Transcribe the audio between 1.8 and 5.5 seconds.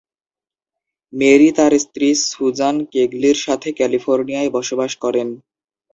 স্ত্রী সুজান কেগলীর সাথে ক্যালিফোর্নিয়ায় বসবাস করেন।